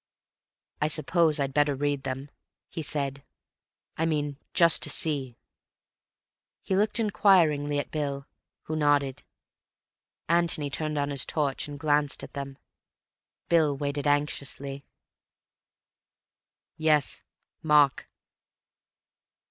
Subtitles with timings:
[0.81, 2.31] "I suppose I'd better read them,"
[2.71, 3.23] he said.
[3.99, 5.37] "I mean, just to see—"
[6.63, 8.25] He looked inquiringly at Bill,
[8.63, 9.21] who nodded.
[10.27, 12.57] Antony turned on his torch and glanced at them.
[13.47, 14.83] Bill waited anxiously.
[16.77, 17.21] "Yes.
[17.61, 18.09] Mark....